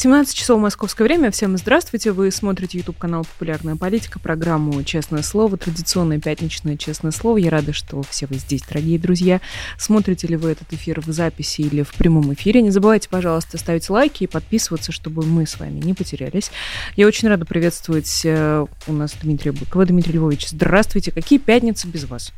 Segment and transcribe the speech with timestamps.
[0.00, 1.30] 17 часов московское время.
[1.30, 2.12] Всем здравствуйте.
[2.12, 7.36] Вы смотрите YouTube канал «Популярная политика», программу «Честное слово», традиционное пятничное «Честное слово».
[7.36, 9.42] Я рада, что все вы здесь, дорогие друзья.
[9.76, 12.62] Смотрите ли вы этот эфир в записи или в прямом эфире?
[12.62, 16.50] Не забывайте, пожалуйста, ставить лайки и подписываться, чтобы мы с вами не потерялись.
[16.96, 19.84] Я очень рада приветствовать э, у нас Дмитрия Быкова.
[19.84, 21.12] Дмитрий Львович, здравствуйте.
[21.12, 22.32] Какие пятницы без вас?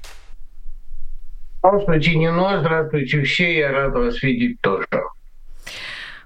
[1.58, 3.56] Здравствуйте, Нино, здравствуйте все.
[3.56, 4.88] Я рад вас видеть тоже.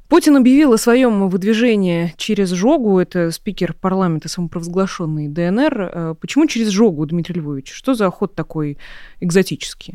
[0.09, 5.81] Путин объявил о своем выдвижении через Жогу, это спикер парламента самопровозглашенный ДНР.
[5.81, 7.73] Э, почему через Жогу, Дмитрий Львович?
[7.73, 8.79] Что за ход такой
[9.21, 9.95] экзотический?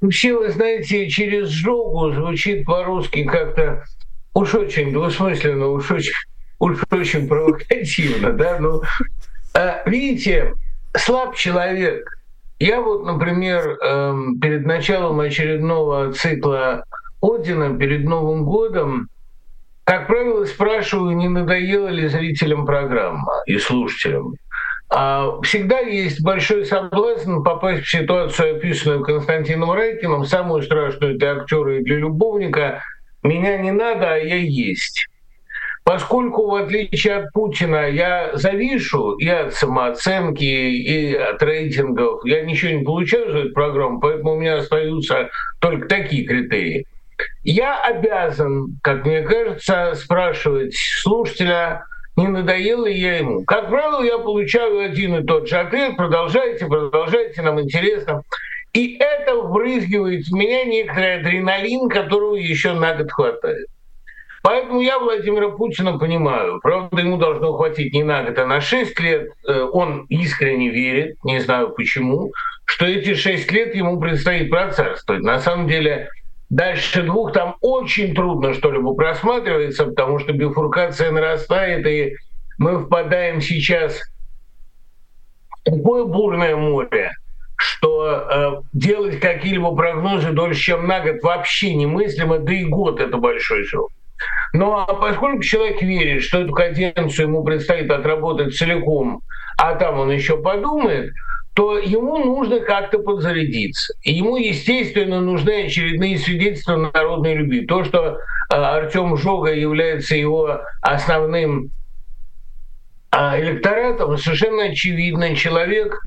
[0.00, 3.84] Вообще, вы знаете, через Жогу звучит по-русски как-то
[4.34, 6.12] уж очень двусмысленно, уж очень,
[6.58, 8.82] уж очень провокативно, да, ну,
[9.54, 10.54] а, видите,
[10.96, 12.18] слаб человек.
[12.58, 16.84] Я вот, например, эм, перед началом очередного цикла
[17.22, 19.08] Одина перед Новым годом,
[19.84, 24.34] как правило, спрашиваю, не надоела ли зрителям программа и слушателям.
[24.90, 31.78] А всегда есть большой соблазн попасть в ситуацию, описанную Константином Райкиным, самую страшную для актера
[31.78, 32.82] и для любовника
[33.22, 35.06] «меня не надо, а я есть».
[35.84, 42.72] Поскольку, в отличие от Путина, я завишу и от самооценки, и от рейтингов, я ничего
[42.72, 46.86] не получаю за эту программу, поэтому у меня остаются только такие критерии.
[47.42, 51.84] Я обязан, как мне кажется, спрашивать слушателя,
[52.16, 53.44] не надоело ли я ему.
[53.44, 55.96] Как правило, я получаю один и тот же ответ.
[55.96, 58.22] Продолжайте, продолжайте, нам интересно.
[58.72, 63.66] И это вбрызгивает в меня некоторый адреналин, которого еще на год хватает.
[64.42, 66.58] Поэтому я Владимира Путина понимаю.
[66.60, 69.30] Правда, ему должно хватить не на год, а на шесть лет.
[69.46, 72.32] Э, он искренне верит, не знаю почему,
[72.64, 75.22] что эти шесть лет ему предстоит процарствовать.
[75.22, 76.08] На самом деле,
[76.52, 82.16] Дальше двух там очень трудно что-либо просматривается, потому что бифуркация нарастает, и
[82.58, 83.98] мы впадаем сейчас
[85.48, 87.12] в такое бурное море,
[87.56, 93.16] что э, делать какие-либо прогнозы дольше, чем на год, вообще немыслимо, да и год это
[93.16, 93.90] большой срок.
[94.52, 99.22] Но поскольку человек верит, что эту каденцию ему предстоит отработать целиком,
[99.56, 101.14] а там он еще подумает,
[101.54, 103.94] то ему нужно как-то подзарядиться.
[104.02, 107.66] И ему, естественно, нужны очередные свидетельства народной любви.
[107.66, 108.16] То, что э,
[108.54, 111.70] Артем Жога является его основным
[113.10, 115.36] э, электоратом, совершенно очевидно.
[115.36, 115.98] Человек,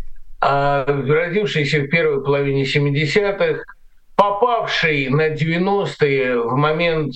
[0.42, 3.64] э, родившийся в первой половине 70-х,
[4.16, 7.14] попавший на 90-е в момент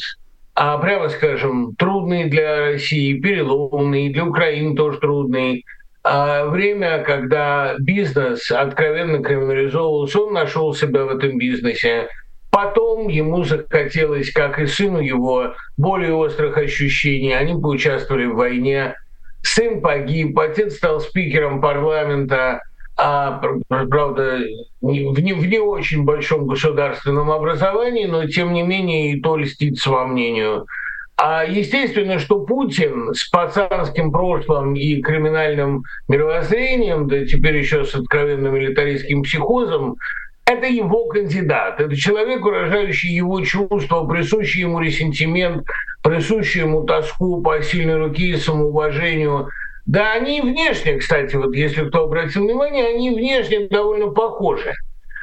[0.62, 5.79] а, прямо скажем, трудный для России, переломный, для Украины тоже трудный, а
[6.46, 12.08] время, когда бизнес откровенно криминализовывался, он нашел себя в этом бизнесе.
[12.52, 17.34] Потом ему захотелось, как и сыну его, более острых ощущений.
[17.34, 18.96] Они поучаствовали в войне.
[19.44, 22.62] Сын погиб, отец стал спикером парламента,
[22.98, 24.40] а, правда,
[24.82, 29.78] в не, в не очень большом государственном образовании, но тем не менее и то льстит
[29.78, 30.66] своему мнению.
[31.22, 38.56] А естественно, что Путин с пацанским прошлым и криминальным мировоззрением, да теперь еще с откровенным
[38.56, 39.98] милитаристским психозом,
[40.46, 41.82] это его кандидат.
[41.82, 45.68] Это человек, выражающий его чувства, присущий ему ресентимент,
[46.04, 49.50] присущий ему тоску по сильной руке и самоуважению.
[49.86, 54.74] Да они внешне, кстати, вот если кто обратил внимание, они внешне довольно похожи.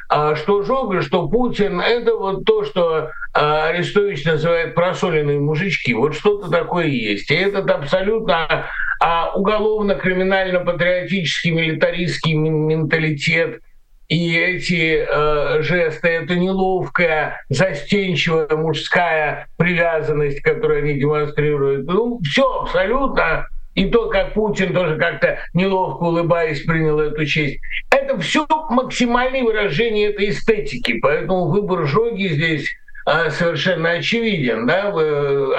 [0.09, 5.93] А что Жога, что Путин, это вот то, что а, Арестович называет просоленные мужички.
[5.93, 7.29] Вот что-то такое есть.
[7.29, 8.67] И этот абсолютно
[9.01, 13.59] а, уголовно-криминально-патриотический, милитаристский менталитет
[14.07, 21.87] и эти э, жесты, это неловкая, застенчивая мужская привязанность, которую они демонстрируют.
[21.87, 27.59] Ну, все абсолютно и то, как Путин тоже как-то неловко улыбаясь принял эту честь.
[27.91, 30.99] Это все максимальное выражение этой эстетики.
[30.99, 32.67] Поэтому выбор Жоги здесь
[33.05, 34.65] а, совершенно очевиден.
[34.65, 34.91] Да?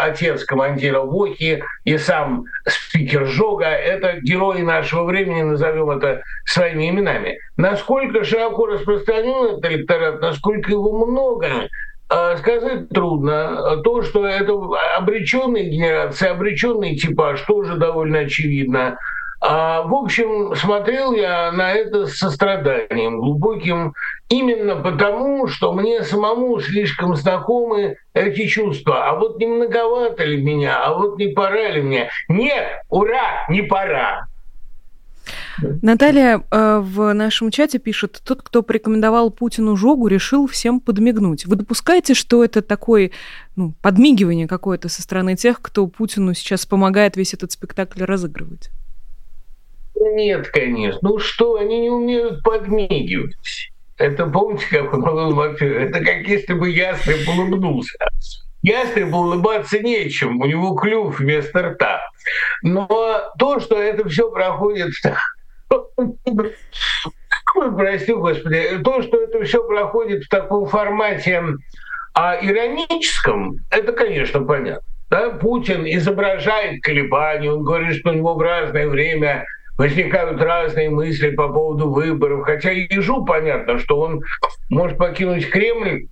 [0.02, 7.38] Отец командира Вохи и сам спикер Жога– это герои нашего времени, назовем это своими именами.
[7.56, 11.68] Насколько широко распространен этот электорат, насколько его много,
[12.38, 13.80] сказать трудно.
[13.82, 14.52] То, что это
[14.96, 18.98] обреченные генерации, обреченный типаж, тоже довольно очевидно.
[19.40, 23.94] А, в общем, смотрел я на это с состраданием глубоким,
[24.28, 29.08] именно потому, что мне самому слишком знакомы эти чувства.
[29.08, 32.10] А вот не многовато ли меня, а вот не пора ли мне?
[32.28, 34.26] Нет, ура, не пора.
[35.82, 41.46] Наталья э, в нашем чате пишет, тот, кто порекомендовал Путину жогу, решил всем подмигнуть.
[41.46, 43.10] Вы допускаете, что это такое
[43.56, 48.70] ну, подмигивание какое-то со стороны тех, кто Путину сейчас помогает весь этот спектакль разыгрывать?
[49.94, 51.00] Нет, конечно.
[51.02, 53.34] Ну что, они не умеют подмигивать.
[53.96, 57.98] Это помните, как он был Это как если бы ястреб улыбнулся.
[58.62, 62.00] Ястребу улыбаться нечем, у него клюв вместо рта.
[62.62, 62.88] Но
[63.38, 64.92] то, что это все проходит
[67.76, 71.42] прости господи, то, что это все проходит в таком формате
[72.14, 74.82] а ироническом, это, конечно, понятно.
[75.08, 75.30] Да?
[75.30, 79.46] Путин изображает колебания, он говорит, что у него в разное время
[79.76, 82.44] возникают разные мысли по поводу выборов.
[82.44, 84.22] Хотя ежу понятно, что он
[84.68, 86.08] может покинуть Кремль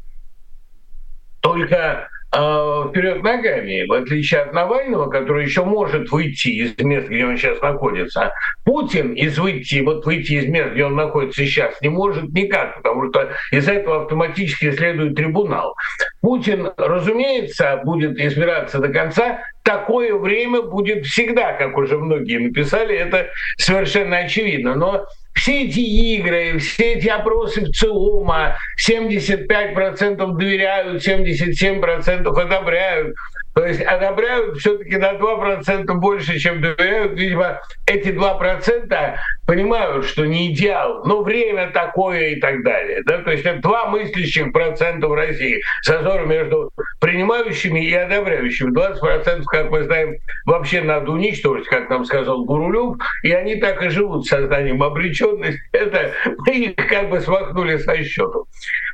[1.41, 7.37] только вперед ногами, в отличие от Навального, который еще может выйти из мест, где он
[7.37, 8.33] сейчас находится.
[8.65, 13.09] Путин из выйти, вот выйти из мест, где он находится сейчас, не может никак, потому
[13.11, 15.75] что из этого автоматически следует трибунал.
[16.21, 19.41] Путин, разумеется, будет избираться до конца.
[19.63, 23.29] Такое время будет всегда, как уже многие написали, это
[23.59, 24.75] совершенно очевидно.
[24.75, 28.57] Но все эти игры, все эти опросы в ЦИОМа,
[28.89, 33.15] 75% доверяют, 77% одобряют.
[33.57, 37.19] То есть одобряют все-таки на 2% больше, чем доверяют.
[37.19, 39.17] Видимо, эти 2%
[39.47, 43.03] понимают, что не идеал, но время такое и так далее.
[43.07, 43.23] Да?
[43.23, 45.63] То есть это два мыслящих процента в России.
[45.83, 46.71] Зазор между
[47.01, 48.77] принимающими и одобряющими.
[48.77, 53.89] 20%, как мы знаем, вообще надо уничтожить, как нам сказал Гурулюк, и они так и
[53.89, 55.63] живут сознанием обреченности.
[55.73, 56.13] Это
[56.47, 58.47] мы их как бы смахнули со счету.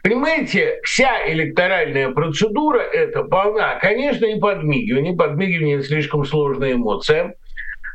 [0.03, 5.15] Понимаете, вся электоральная процедура это полна, конечно, и подмигивание.
[5.15, 7.35] Подмигивание– слишком сложная эмоция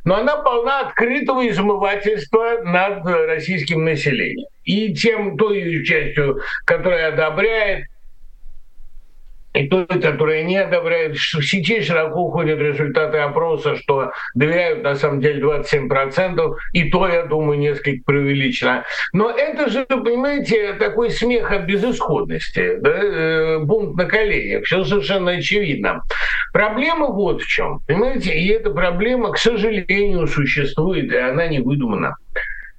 [0.08, 4.48] но она полна открытого измывательства над российским населением.
[4.64, 7.88] И тем той частью, которая одобряет,
[9.58, 11.16] и той, которая не одобряет.
[11.16, 17.26] В сети широко уходят результаты опроса, что доверяют на самом деле 27%, и то, я
[17.26, 18.84] думаю, несколько преувеличено.
[19.14, 22.90] Но это же, понимаете, такой смех от безысходности, да?
[22.90, 26.04] Э, бунт на коленях, все совершенно очевидно.
[26.54, 32.16] Проблема вот в чем, понимаете, и эта проблема, к сожалению, существует, и она не выдумана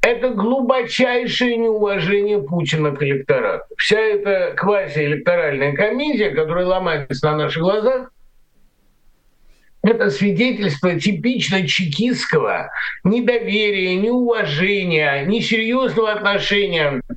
[0.00, 3.74] это глубочайшее неуважение Путина к электорату.
[3.76, 8.10] Вся эта квазиэлекторальная комедия, которая ломается на наших глазах,
[9.82, 12.70] это свидетельство типично чекистского
[13.04, 17.14] недоверия, неуважения, несерьезного отношения к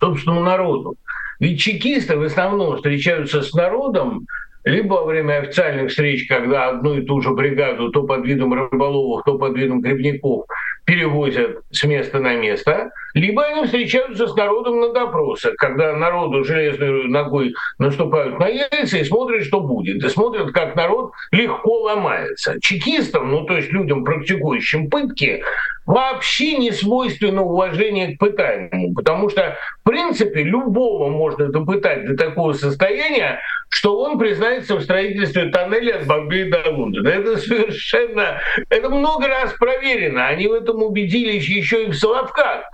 [0.00, 0.96] собственному народу.
[1.40, 4.26] Ведь чекисты в основном встречаются с народом
[4.64, 9.24] либо во время официальных встреч, когда одну и ту же бригаду то под видом рыболовов,
[9.24, 10.44] то под видом грибников
[10.90, 17.04] перевозят с места на место, либо они встречаются с народом на допросах, когда народу железной
[17.04, 20.02] ногой наступают на яйца и смотрят, что будет.
[20.02, 22.56] И смотрят, как народ легко ломается.
[22.60, 25.44] Чекистам, ну то есть людям, практикующим пытки,
[25.86, 32.52] вообще не свойственно уважение к пытаемому, потому что, в принципе, любого можно допытать до такого
[32.52, 33.38] состояния,
[33.70, 37.08] что он признается в строительстве тоннеля от Бомбея до Лондона.
[37.08, 38.40] Это совершенно...
[38.68, 40.26] Это много раз проверено.
[40.26, 42.64] Они в этом убедились еще и в Соловках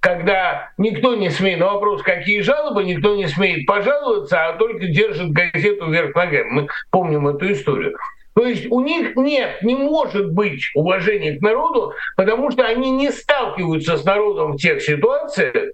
[0.00, 5.30] когда никто не смеет, на вопрос, какие жалобы, никто не смеет пожаловаться, а только держит
[5.30, 6.50] газету вверх ногами.
[6.50, 7.96] Мы помним эту историю.
[8.34, 13.10] То есть у них нет, не может быть уважения к народу, потому что они не
[13.12, 15.72] сталкиваются с народом в тех ситуациях,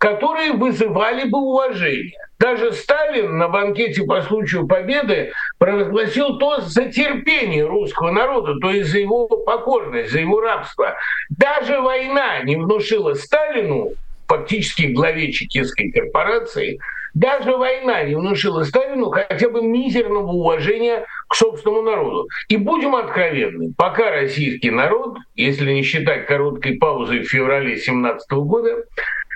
[0.00, 2.16] которые вызывали бы уважение.
[2.38, 8.90] Даже Сталин на банкете по случаю победы провозгласил то за терпение русского народа, то есть
[8.90, 10.96] за его покорность, за его рабство.
[11.28, 13.90] Даже война не внушила Сталину,
[14.26, 16.78] фактически главе чекистской корпорации,
[17.12, 22.26] даже война не внушила Сталину хотя бы мизерного уважения к собственному народу.
[22.48, 28.84] И будем откровенны, пока российский народ, если не считать короткой паузы в феврале 2017 года,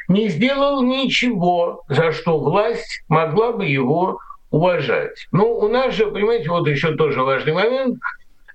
[0.09, 4.19] не сделал ничего, за что власть могла бы его
[4.51, 5.27] уважать.
[5.33, 7.99] Ну, у нас же, понимаете, вот еще тоже важный момент.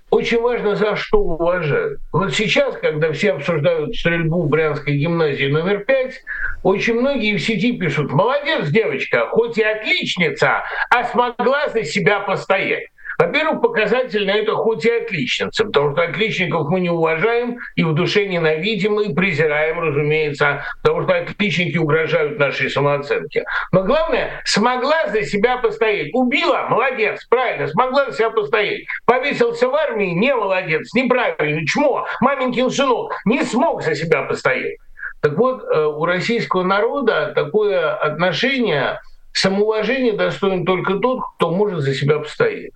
[0.09, 1.99] Очень важно, за что уважают.
[2.11, 6.15] Вот сейчас, когда все обсуждают стрельбу в Брянской гимназии номер пять,
[6.63, 12.87] очень многие в сети пишут, молодец, девочка, хоть и отличница, а смогла за себя постоять.
[13.19, 18.25] Во-первых, показательно это хоть и отличница, потому что отличников мы не уважаем и в душе
[18.25, 23.43] ненавидим и презираем, разумеется, потому что отличники угрожают нашей самооценке.
[23.73, 26.11] Но главное, смогла за себя постоять.
[26.13, 28.85] Убила, молодец, правильно, смогла за себя постоять.
[29.05, 34.77] Повесился в армии, не молодец, неправильно, чмо, маменькин сынок, не смог за себя постоять.
[35.19, 39.01] Так вот, э, у российского народа такое отношение,
[39.33, 42.71] самоуважение достоин только тот, кто может за себя постоять.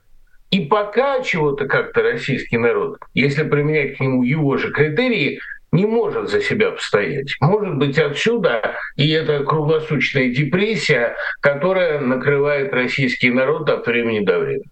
[0.54, 5.40] И пока чего-то как-то российский народ, если применять к нему его же критерии,
[5.72, 7.36] не может за себя постоять.
[7.42, 14.70] Может быть отсюда и эта круглосуточная депрессия, которая накрывает российский народ от времени до времени.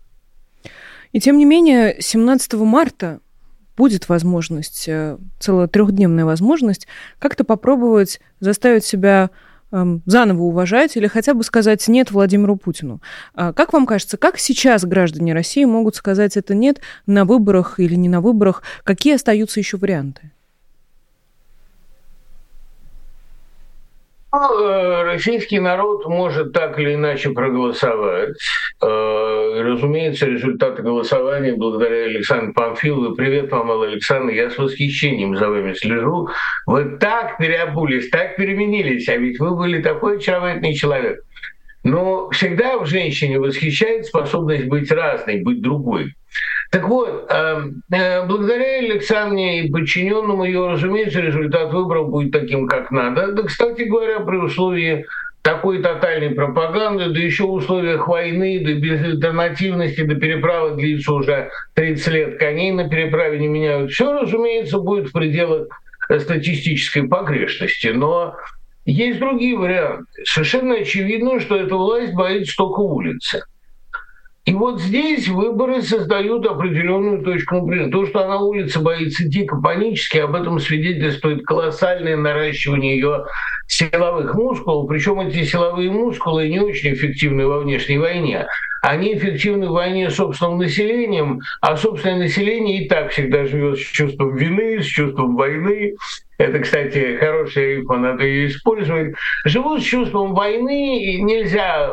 [1.14, 3.20] И тем не менее, 17 марта
[3.76, 9.32] будет возможность, э, целая трехдневная возможность, как-то попробовать заставить себя
[9.72, 13.02] заново уважать или хотя бы сказать нет Владимиру Путину.
[13.34, 17.96] А как вам кажется, как сейчас граждане России могут сказать это нет на выборах или
[17.96, 18.64] не на выборах?
[18.84, 20.32] Какие остаются еще варианты?
[24.34, 28.38] Ну, российский народ может так или иначе проголосовать.
[28.82, 33.14] Э, разумеется, результаты голосования благодаря Александру Памфилову.
[33.14, 34.32] Привет вам, Александр.
[34.32, 36.30] Я с восхищением за вами слежу.
[36.66, 41.20] Вы так переобулись, так переменились, а ведь вы были такой очаровательный человек.
[41.84, 46.14] Но всегда в женщине восхищает способность быть разной, быть другой.
[46.72, 52.92] Так вот, эм, э, благодаря Александре и подчиненному ее, разумеется, результат выборов будет таким, как
[52.92, 53.34] надо.
[53.34, 55.06] Да, кстати говоря, при условии
[55.42, 61.50] такой тотальной пропаганды, да еще в условиях войны, да без альтернативности, да переправа длится уже
[61.74, 63.92] 30 лет, коней на переправе не меняют.
[63.92, 65.68] Все, разумеется, будет в пределах
[66.20, 67.88] статистической погрешности.
[67.88, 68.36] Но
[68.86, 70.06] есть другие варианты.
[70.24, 73.44] Совершенно очевидно, что эта власть боится только улицы.
[74.46, 77.92] И вот здесь выборы создают определенную точку напряжения.
[77.92, 83.26] То, что она улица боится дико панически, об этом свидетельствует колоссальное наращивание ее
[83.68, 84.88] силовых мускулов.
[84.90, 88.48] Причем эти силовые мускулы не очень эффективны во внешней войне.
[88.82, 93.82] Они эффективны в войне с собственным населением, а собственное население и так всегда живет с
[93.82, 95.96] чувством вины, с чувством войны.
[96.40, 99.14] Это, кстати, хорошая рифма, надо ее использовать.
[99.46, 101.92] Живут с чувством войны, и нельзя,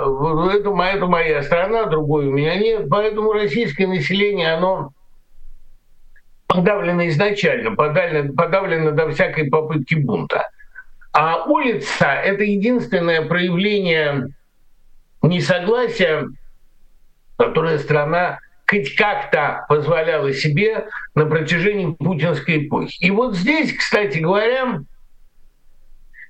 [0.54, 2.88] это, это моя страна, другой у меня нет.
[2.88, 4.92] Поэтому российское население, оно
[6.46, 10.48] подавлено изначально, подавлено, подавлено до всякой попытки бунта.
[11.12, 14.28] А улица– это единственное проявление
[15.20, 16.28] несогласия,
[17.38, 22.98] которое страна хоть как-то позволяла себе на протяжении путинской эпохи.
[23.00, 24.82] И вот здесь, кстати говоря,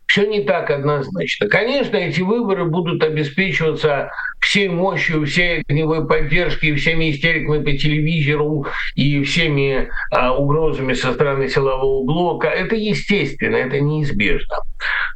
[0.09, 1.49] все не так однозначно.
[1.49, 4.11] Конечно, эти выборы будут обеспечиваться
[4.41, 11.49] всей мощью, всей огневой поддержкой, всеми истериками по телевизору и всеми а, угрозами со стороны
[11.49, 12.49] силового блока.
[12.49, 14.57] Это естественно, это неизбежно.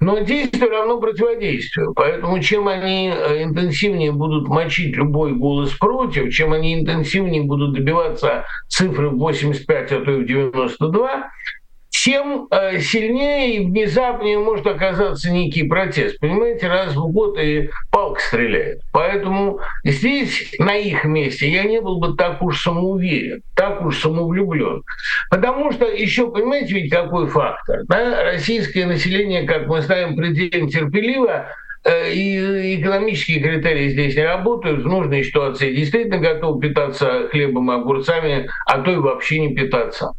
[0.01, 1.95] Но действие равно противодействию.
[1.95, 8.45] Поэтому чем они э, интенсивнее будут мочить любой голос против, чем они интенсивнее будут добиваться
[8.69, 11.31] цифры в 85, а то и в 92,
[11.93, 16.19] тем э, сильнее и внезапнее может оказаться некий протест.
[16.21, 18.81] Понимаете, раз в год и палка стреляет.
[18.93, 24.83] Поэтому здесь, на их месте, я не был бы так уж самоуверен, так уж самовлюблен.
[25.31, 27.83] Потому что еще, понимаете, ведь какой фактор?
[27.85, 28.25] Да?
[28.25, 31.49] Российское население, как мы знаем, предельно терпеливо,
[31.85, 34.83] э, и экономические критерии здесь не работают.
[34.83, 40.13] В нужной ситуации действительно готов питаться хлебом и огурцами, а то и вообще не питаться.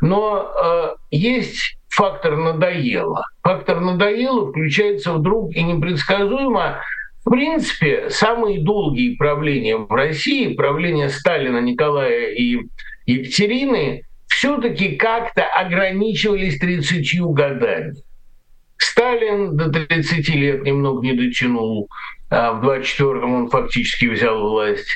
[0.00, 3.24] Но э, есть фактор надоело.
[3.42, 6.80] Фактор надоело включается вдруг и непредсказуемо.
[7.24, 12.58] В принципе, самые долгие правления в России, правления Сталина, Николая и
[13.06, 17.94] Екатерины, все-таки как-то ограничивались 30 годами.
[18.76, 21.88] Сталин до 30 лет немного не дотянул,
[22.30, 24.88] а в 24-м он фактически взял власть.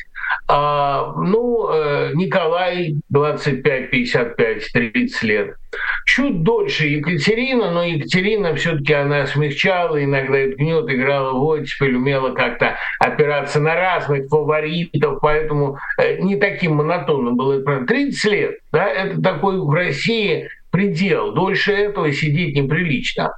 [0.49, 5.57] А, ну, э, Николай 25, 55, 30 лет.
[6.05, 12.35] Чуть дольше Екатерина, но Екатерина все-таки она смягчала, иногда этот гнет играла в оттепель, умела
[12.35, 17.63] как-то опираться на разных фаворитов, поэтому э, не таким монотонным было.
[17.87, 21.33] 30 лет, да, это такой в России предел.
[21.33, 23.33] Дольше этого сидеть неприлично.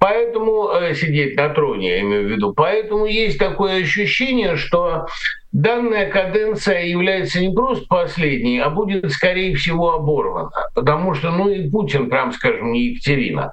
[0.00, 2.54] Поэтому э, сидеть на троне, я имею в виду.
[2.54, 5.06] Поэтому есть такое ощущение, что
[5.52, 10.50] данная каденция является не просто последней, а будет, скорее всего, оборвана.
[10.74, 13.52] Потому что, ну и Путин, прям скажем, не Екатерина.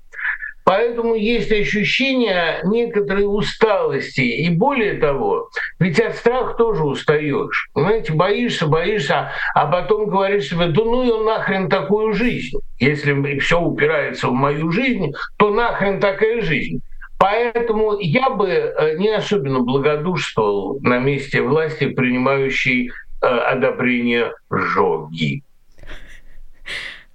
[0.65, 4.21] Поэтому есть ощущение некоторой усталости.
[4.21, 5.49] И более того,
[5.79, 7.69] ведь от страха тоже устаешь.
[7.75, 12.57] Знаете, боишься, боишься, а потом говоришь себе, да ну и нахрен такую жизнь.
[12.79, 16.81] Если все упирается в мою жизнь, то нахрен такая жизнь.
[17.17, 22.91] Поэтому я бы э, не особенно благодушствовал на месте власти, принимающей
[23.21, 25.43] э, одобрение жоги.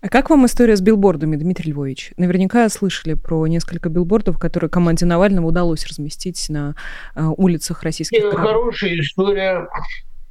[0.03, 2.13] А как вам история с билбордами, Дмитрий Львович?
[2.17, 6.75] Наверняка слышали про несколько билбордов, которые команде Навального удалось разместить на
[7.15, 8.41] э, улицах российских городов.
[8.41, 9.69] Хорошая история,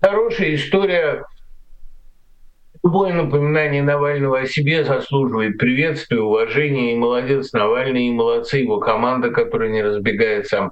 [0.02, 1.24] хорошая история.
[2.84, 6.94] Любое напоминание Навального о себе заслуживает приветствия, уважения.
[6.94, 10.72] И молодец Навальный, и молодцы его команда, которая не разбегается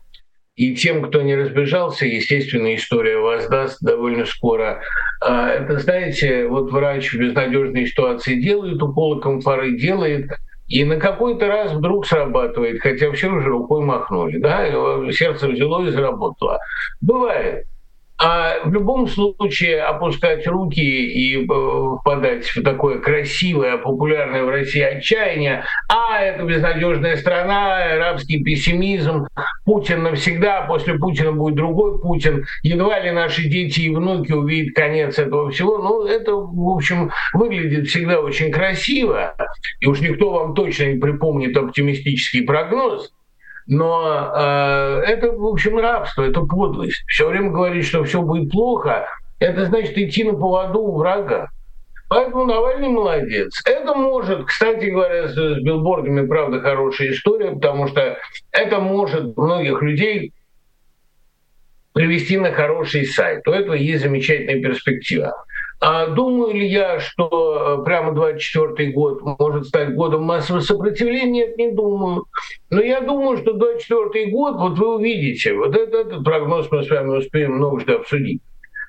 [0.57, 4.81] и тем, кто не разбежался, естественно, история воздаст довольно скоро.
[5.21, 10.31] А, это, знаете, вот врач в безнадежной ситуации делает уколы комфоры, делает,
[10.67, 14.67] и на какой-то раз вдруг срабатывает, хотя все уже рукой махнули, да,
[15.11, 16.57] сердце взяло и заработало.
[17.01, 17.67] Бывает.
[18.19, 24.81] А в любом случае опускать руки и э, впадать в такое красивое, популярное в России
[24.81, 29.27] отчаяние, а это безнадежная страна, арабский пессимизм,
[29.65, 35.19] Путин навсегда, после Путина будет другой Путин, едва ли наши дети и внуки увидят конец
[35.19, 35.77] этого всего.
[35.77, 39.36] Ну, это, в общем, выглядит всегда очень красиво,
[39.79, 43.12] и уж никто вам точно не припомнит оптимистический прогноз,
[43.67, 47.03] но э, это, в общем, рабство, это подлость.
[47.07, 49.07] Все время говорить, что все будет плохо,
[49.39, 51.50] это значит идти на поводу у врага.
[52.09, 53.62] Поэтому Навальный молодец.
[53.65, 58.17] Это может, кстати говоря, с, с билбордами, правда, хорошая история, потому что
[58.51, 60.31] это может многих людей
[61.91, 63.45] привести на хороший сайт.
[63.47, 65.33] У этого есть замечательная перспектива.
[65.79, 71.46] А думаю ли я, что э, прямо 24 год может стать годом массового сопротивления?
[71.46, 72.25] Нет, не думаю.
[72.72, 76.89] Но я думаю, что 24 год, вот вы увидите, вот этот, этот прогноз мы с
[76.89, 78.41] вами успеем многожды обсудить.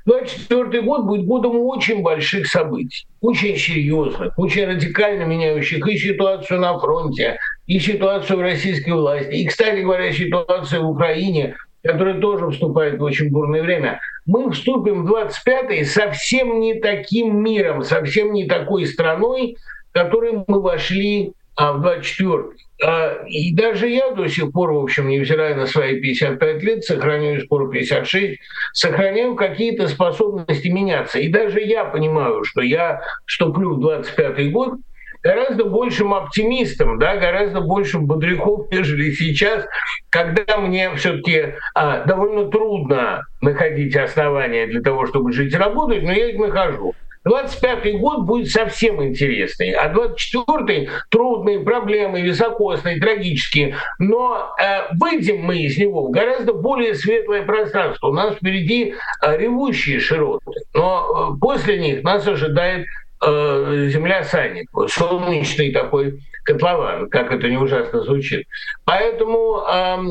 [0.07, 6.78] 24 год будет годом очень больших событий, очень серьезных, очень радикально меняющих и ситуацию на
[6.78, 11.57] фронте, и ситуацию в российской власти, и, кстати говоря, ситуацию в Украине,
[11.88, 17.83] которая тоже вступает в очень бурное время, мы вступим в 25-й совсем не таким миром,
[17.83, 19.57] совсем не такой страной,
[19.92, 22.85] которой мы вошли а, в 24-й.
[22.85, 27.40] А, и даже я до сих пор, в общем, невзирая на свои 55 лет, сохраняю
[27.40, 28.38] скоро 56,
[28.74, 31.18] сохраняю какие-то способности меняться.
[31.18, 34.74] И даже я понимаю, что я вступлю в 25-й год–
[35.22, 39.66] гораздо большим оптимистом, да, гораздо большим бодряком, нежели сейчас,
[40.11, 46.12] когда мне все-таки а, довольно трудно находить основания для того, чтобы жить и работать, но
[46.12, 46.94] я их нахожу.
[47.26, 53.74] 25-й год будет совсем интересный, а 24-й трудный, проблемы, високосный, трагический.
[53.98, 58.09] Но э, выйдем мы из него в гораздо более светлое пространство.
[58.09, 62.87] У нас впереди э, ревущие широты, но э, после них нас ожидает
[63.24, 68.46] Э, земля садик, солнечный такой котлован, как это не ужасно звучит.
[68.85, 69.62] Поэтому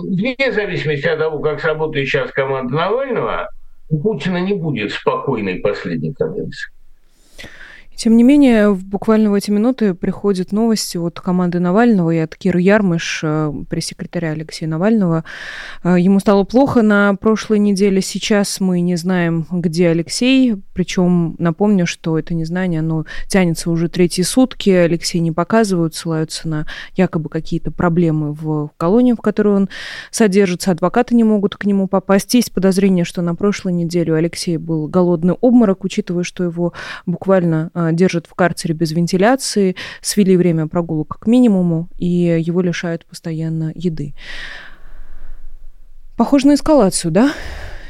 [0.04, 3.50] вне зависимости от того, как сработает сейчас команда Навального,
[3.90, 6.70] у Путина не будет спокойной последней каденции.
[7.98, 12.62] Тем не менее, буквально в эти минуты приходят новости от команды Навального и от Киры
[12.62, 15.24] Ярмыш, э, пресс-секретаря Алексея Навального.
[15.84, 18.02] Э, ему стало плохо на прошлой неделе.
[18.02, 20.58] Сейчас мы не знаем, где Алексей.
[20.76, 24.70] Причем напомню, что это незнание, оно тянется уже третьи сутки.
[24.70, 29.70] Алексей не показывают, ссылаются на якобы какие-то проблемы в колонии, в которой он
[30.12, 30.70] содержится.
[30.70, 32.36] Адвокаты не могут к нему попасть.
[32.36, 36.74] Есть подозрение, что на прошлой неделе у Алексея был голодный обморок, учитывая, что его
[37.08, 43.06] буквально э, держат в карцере без вентиляции, свели время прогулок к минимуму, и его лишают
[43.06, 44.14] постоянно еды.
[46.18, 47.32] Похоже на эскалацию, да?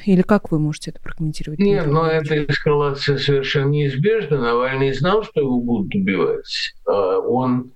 [0.06, 1.60] Или как вы можете это прокомментировать?
[1.60, 4.38] Нет, но эта эскалация совершенно неизбежна.
[4.38, 6.74] Навальный знал, что его будут убивать.
[6.86, 7.74] А, он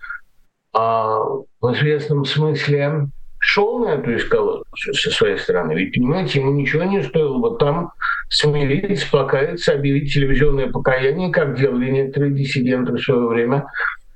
[0.73, 1.19] а,
[1.59, 5.73] в известном смысле шел на эту эскалацию со своей стороны.
[5.73, 7.91] Ведь, понимаете, ему ничего не стоило бы там
[8.31, 13.65] смириться, покаяться, объявить телевизионное покаяние, как делали некоторые диссиденты в свое время.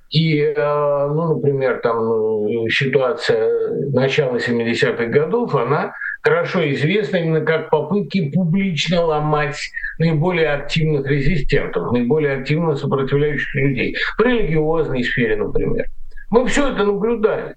[0.10, 3.50] И, э, ну, например, там ну, ситуация
[3.92, 9.60] начала 70-х годов, она хорошо известна именно как попытки публично ломать
[10.00, 13.96] наиболее активных резистентов, наиболее активно сопротивляющих людей.
[14.18, 15.86] В религиозной сфере, например.
[16.30, 17.56] Мы все это наблюдали.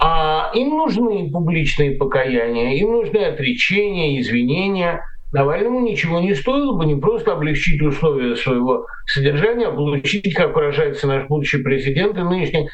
[0.00, 5.02] А им нужны публичные покаяния, им нужны отречения, извинения.
[5.32, 11.06] Навальному ничего не стоило бы не просто облегчить условия своего содержания, а получить, как выражается
[11.06, 12.68] наш будущий президент и нынешний.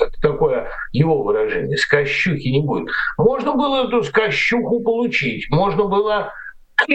[0.00, 1.76] Это такое его выражение.
[1.76, 2.88] Скощухи не будет.
[3.18, 5.48] Можно было эту скощуху получить.
[5.50, 6.32] Можно было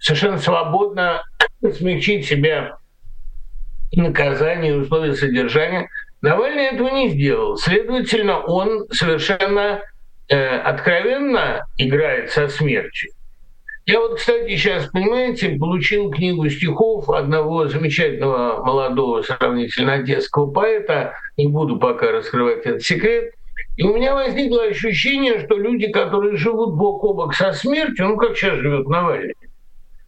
[0.00, 1.22] совершенно свободно
[1.62, 2.78] смягчить себя
[3.92, 5.88] наказание, условия содержания.
[6.22, 7.56] Навальный этого не сделал.
[7.56, 9.80] Следовательно, он совершенно
[10.30, 13.10] э, откровенно играет со смертью.
[13.86, 21.48] Я вот, кстати, сейчас, понимаете, получил книгу стихов одного замечательного молодого сравнительно одесского поэта, не
[21.48, 23.32] буду пока раскрывать этот секрет,
[23.76, 28.16] и у меня возникло ощущение, что люди, которые живут бок о бок со смертью, ну,
[28.16, 29.34] как сейчас живет Навальный,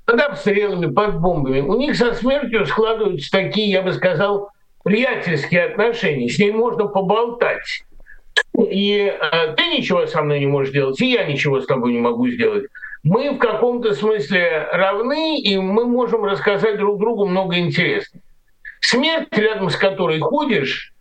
[0.04, 4.50] под обстрелами, под бомбами, у них со смертью складываются такие, я бы сказал,
[4.84, 7.84] приятельские отношения, с ней можно поболтать.
[8.56, 12.00] И э, ты ничего со мной не можешь сделать, и я ничего с тобой не
[12.00, 12.66] могу сделать.
[13.02, 18.22] Мы в каком-то смысле равны, и мы можем рассказать друг другу много интересного.
[18.80, 20.92] Смерть, рядом с которой ходишь,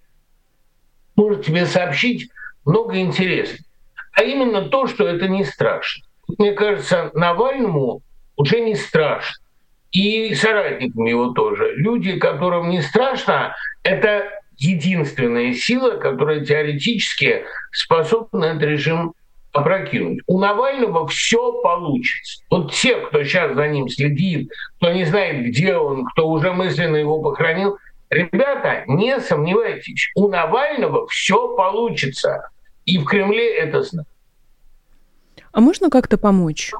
[1.15, 2.29] может тебе сообщить
[2.65, 3.65] много интересного.
[4.13, 6.05] А именно то, что это не страшно.
[6.37, 8.01] Мне кажется, Навальному
[8.35, 9.43] уже не страшно.
[9.91, 11.73] И соратникам его тоже.
[11.75, 19.13] Люди, которым не страшно, это единственная сила, которая теоретически способна этот режим
[19.51, 20.21] опрокинуть.
[20.27, 22.43] У Навального все получится.
[22.49, 26.95] Вот те, кто сейчас за ним следит, кто не знает, где он, кто уже мысленно
[26.95, 27.77] его похоронил,
[28.09, 32.49] ребята, не сомневайтесь, у Навального все получится.
[32.85, 34.07] И в Кремле это знают.
[35.51, 36.71] А можно как-то помочь?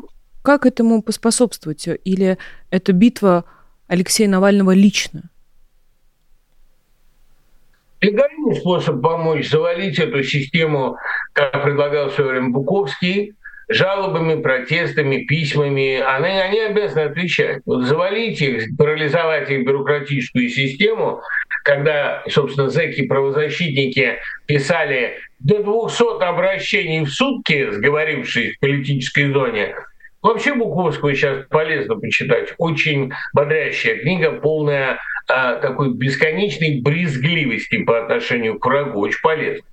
[0.43, 1.87] Как этому поспособствовать?
[2.05, 2.37] Или
[2.69, 3.43] это битва
[3.87, 5.30] Алексея Навального лично?
[8.01, 10.97] Легальный способ помочь завалить эту систему,
[11.33, 13.33] как предлагал в свое время Буковский,
[13.69, 17.61] жалобами, протестами, письмами, они, они обязаны отвечать.
[17.65, 21.21] Вот завалить их, парализовать их бюрократическую систему,
[21.63, 29.75] когда, собственно, зэки-правозащитники писали до 200 обращений в сутки, сговорившись в политической зоне,
[30.21, 32.53] Вообще Буковского сейчас полезно почитать.
[32.59, 34.99] Очень бодрящая книга, полная
[35.31, 38.99] а, такой бесконечной брезгливости по отношению к врагу.
[38.99, 39.63] Очень полезно.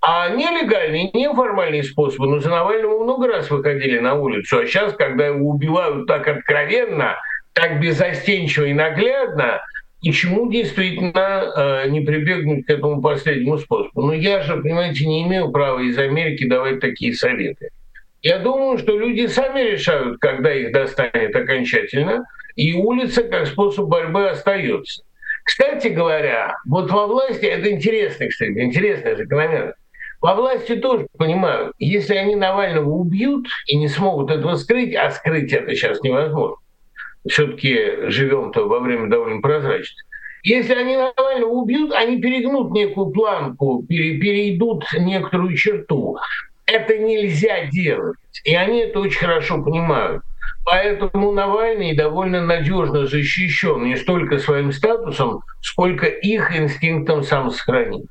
[0.00, 5.26] А нелегальные, неформальные способы, ну, за Навального много раз выходили на улицу, а сейчас, когда
[5.26, 7.16] его убивают так откровенно,
[7.54, 9.62] так безостенчиво и наглядно,
[10.04, 14.02] почему действительно э, не прибегнуть к этому последнему способу?
[14.02, 17.70] Ну, я же, понимаете, не имею права из Америки давать такие советы.
[18.22, 22.24] Я думаю, что люди сами решают, когда их достанет окончательно,
[22.56, 25.02] и улица как способ борьбы остается.
[25.44, 29.78] Кстати говоря, вот во власти, это интересно, кстати, интересная закономерность,
[30.20, 35.52] во власти тоже понимают, если они Навального убьют и не смогут этого скрыть, а скрыть
[35.52, 36.56] это сейчас невозможно,
[37.28, 40.02] все-таки живем-то во время довольно прозрачно.
[40.42, 46.18] Если они Навального убьют, они перегнут некую планку, перейдут некоторую черту
[46.66, 48.16] это нельзя делать.
[48.44, 50.22] И они это очень хорошо понимают.
[50.64, 58.06] Поэтому Навальный довольно надежно защищен не столько своим статусом, сколько их инстинктом самосохранения.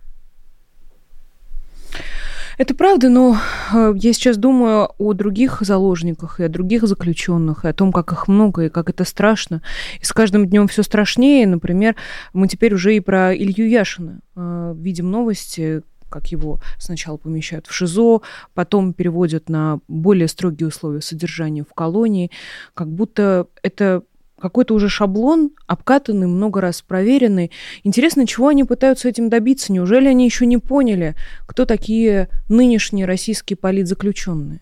[2.57, 3.35] Это правда, но
[3.73, 8.11] э, я сейчас думаю о других заложниках и о других заключенных, и о том, как
[8.11, 9.63] их много, и как это страшно.
[9.99, 11.47] И с каждым днем все страшнее.
[11.47, 11.95] Например,
[12.31, 15.81] мы теперь уже и про Илью Яшина э, видим новости,
[16.13, 18.21] как его сначала помещают в ШИЗО,
[18.53, 22.29] потом переводят на более строгие условия содержания в колонии,
[22.75, 24.03] как будто это
[24.39, 27.49] какой-то уже шаблон, обкатанный, много раз проверенный.
[27.83, 29.73] Интересно, чего они пытаются этим добиться?
[29.73, 31.15] Неужели они еще не поняли,
[31.47, 34.59] кто такие нынешние российские политзаключенные?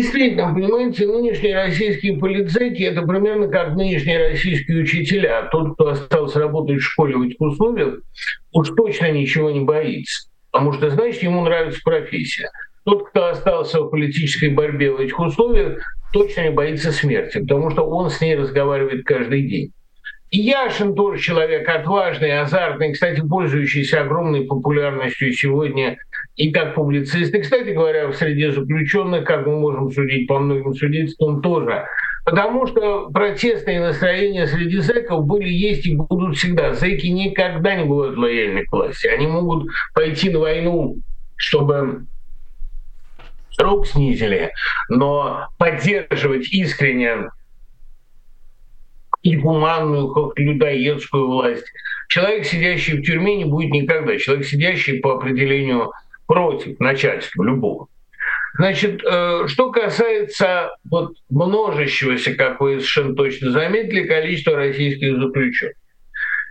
[0.00, 5.46] Действительно, понимаете, нынешние российские полицейки– это примерно как нынешние российские учителя.
[5.52, 8.00] Тот, кто остался работать в школе в этих условиях,
[8.50, 10.30] уж точно ничего не боится.
[10.50, 12.48] Потому что, значит, ему нравится профессия.
[12.84, 15.82] Тот, кто остался в политической борьбе в этих условиях,
[16.14, 19.70] точно не боится смерти, потому что он с ней разговаривает каждый день.
[20.30, 25.98] Яшин тоже человек отважный, азартный, кстати, пользующийся огромной популярностью сегодня
[26.36, 27.34] и как публицист.
[27.34, 31.86] И, кстати говоря, в среде заключенных, как мы можем судить по многим свидетельствам, тоже.
[32.24, 36.74] Потому что протестные настроения среди зэков были, есть и будут всегда.
[36.74, 39.08] Зэки никогда не бывают лояльны к власти.
[39.08, 40.98] Они могут пойти на войну,
[41.36, 42.06] чтобы
[43.50, 44.52] срок снизили,
[44.88, 47.30] но поддерживать искренне
[49.22, 51.66] и гуманную, как людоедскую власть.
[52.08, 54.16] Человек, сидящий в тюрьме, не будет никогда.
[54.16, 55.92] Человек, сидящий по определению
[56.26, 57.88] против начальства любого.
[58.54, 65.76] Значит, э, что касается вот множащегося, как вы совершенно точно заметили, количества российских заключенных.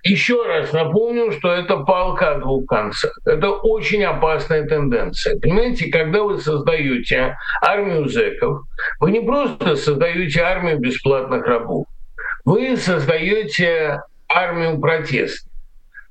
[0.03, 3.11] Еще раз напомню, что это палка о двух концах.
[3.25, 5.37] Это очень опасная тенденция.
[5.39, 8.61] Понимаете, когда вы создаете армию зэков,
[9.01, 11.85] вы не просто создаете армию бесплатных рабов,
[12.45, 15.49] вы создаете армию протеста.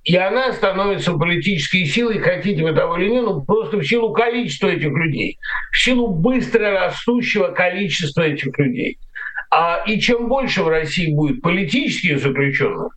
[0.05, 4.69] И она становится политической силой, хотите вы того или нет, ну просто в силу количества
[4.69, 5.39] этих людей,
[5.71, 8.99] в силу быстро растущего количества этих людей.
[9.51, 12.97] А, и чем больше в России будет политических заключенных,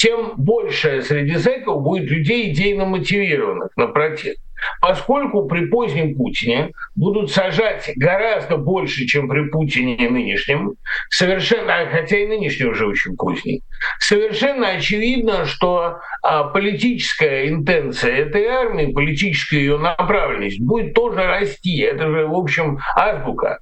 [0.00, 4.40] тем больше среди зэков будет людей идейно мотивированных на протест.
[4.80, 10.74] Поскольку при позднем Путине будут сажать гораздо больше, чем при Путине нынешнем,
[11.10, 13.62] совершенно, хотя и нынешний уже очень поздний,
[13.98, 21.80] совершенно очевидно, что а, политическая интенция этой армии, политическая ее направленность будет тоже расти.
[21.80, 23.58] Это же, в общем, азбука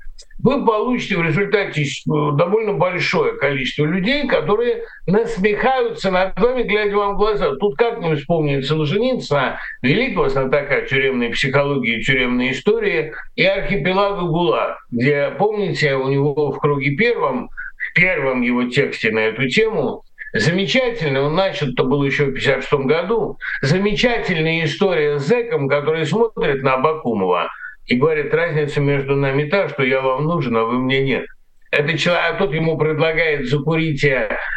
[0.47, 7.15] вы получите в результате э, довольно большое количество людей, которые насмехаются над вами, глядя вам
[7.15, 7.57] в глаза.
[7.57, 15.33] Тут как не вспомнить Солженицына, великого знатока тюремной психологии, тюремной истории и архипелага ГУЛАГ, где,
[15.37, 17.51] помните, у него в круге первом,
[17.91, 22.85] в первом его тексте на эту тему Замечательный, он начал, это было еще в 56
[22.85, 27.49] году, замечательная история с зэком, который смотрит на Абакумова–
[27.87, 31.27] и говорит, разница между нами та, что я вам нужен, а вы мне нет.
[31.71, 34.05] Это человек, а тот ему предлагает закурить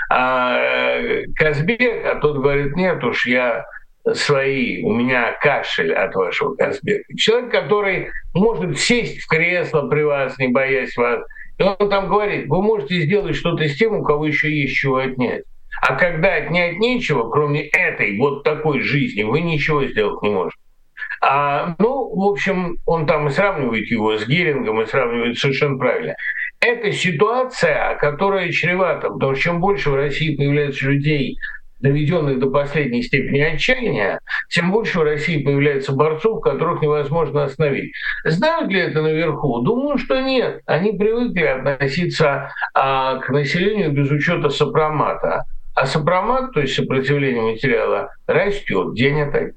[0.09, 0.59] а,
[1.35, 3.65] Казбек, а тот говорит, нет уж, я
[4.13, 7.03] свои, у меня кашель от вашего Казбека.
[7.17, 11.21] Человек, который может сесть в кресло при вас, не боясь вас,
[11.57, 14.97] и он там говорит, вы можете сделать что-то с тем, у кого еще есть чего
[14.97, 15.43] отнять.
[15.81, 20.59] А когда отнять нечего, кроме этой вот такой жизни, вы ничего сделать не можете.
[21.21, 26.15] А, ну, в общем, он там и сравнивает его с Герингом, и сравнивает совершенно правильно.
[26.62, 31.38] Это ситуация, которая чревата, потому что чем больше в России появляется людей,
[31.79, 37.93] доведенных до последней степени отчаяния, тем больше в России появляется борцов, которых невозможно остановить.
[38.25, 39.62] Знают ли это наверху?
[39.62, 40.62] Думаю, что нет.
[40.65, 45.45] Они привыкли относиться а, к населению без учета сопромата.
[45.75, 49.53] А сопромат, то есть сопротивление материала, растет день ото дня.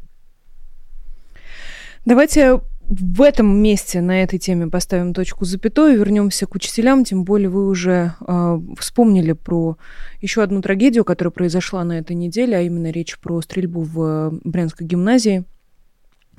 [2.05, 7.05] Давайте в этом месте на этой теме поставим точку запятой вернемся к учителям.
[7.05, 9.79] Тем более вы уже э, вспомнили про
[10.21, 14.87] еще одну трагедию, которая произошла на этой неделе, а именно речь про стрельбу в Брянской
[14.87, 15.45] гимназии.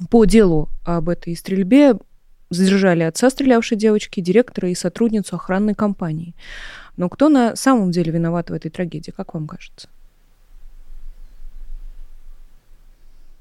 [0.10, 1.96] По делу об этой стрельбе
[2.50, 6.36] задержали отца стрелявшей девочки, директора и сотрудницу охранной компании.
[6.98, 9.88] Но кто на самом деле виноват в этой трагедии, как вам кажется?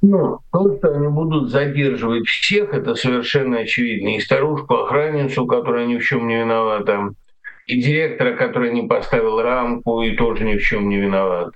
[0.02, 4.16] Ну, то, что они будут задерживать всех, это совершенно очевидно.
[4.16, 7.14] И старушку-охранницу, которая ни в чем не виновата,
[7.68, 11.54] и директора, который не поставил рамку и тоже ни в чем не виноват.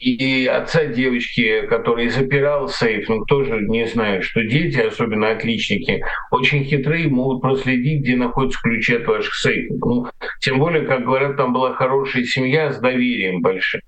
[0.00, 6.64] И отца девочки, который запирал сейф, ну тоже не знаю, что дети, особенно отличники, очень
[6.64, 9.76] хитрые, могут проследить, где находятся ключи от ваших сейфов.
[9.80, 10.06] Ну,
[10.40, 13.80] тем более, как говорят, там была хорошая семья с доверием большим.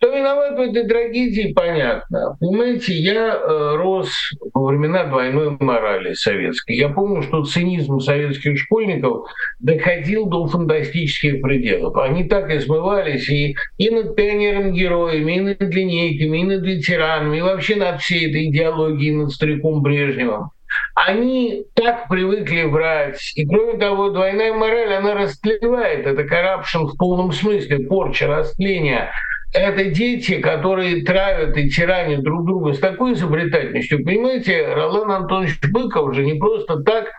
[0.00, 2.34] Кто виноват в этой трагедии, понятно.
[2.40, 4.10] Понимаете, я э, рос
[4.54, 6.76] во времена двойной морали советской.
[6.76, 9.26] Я помню, что цинизм советских школьников
[9.58, 11.98] доходил до фантастических пределов.
[11.98, 17.76] Они так измывались и, и над пионером-героями, и над линейками, и над ветеранами, и вообще
[17.76, 20.48] над всей этой идеологией, над стариком Брежневым.
[20.94, 23.32] Они так привыкли врать.
[23.34, 26.06] И кроме того, двойная мораль, она растлевает.
[26.06, 29.10] Это коррупшн в полном смысле, порча, растление–
[29.52, 34.04] это дети, которые травят и тиранят друг друга с такой изобретательностью.
[34.04, 37.10] Понимаете, Ролан Антонович Быков уже не просто так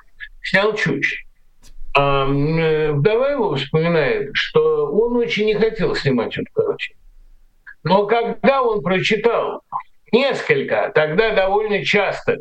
[0.42, 1.20] снял чучело.
[1.94, 7.00] А вдова его вспоминает, что он очень не хотел снимать эту картину.
[7.84, 9.62] Но когда он прочитал
[10.12, 12.38] несколько, тогда довольно часто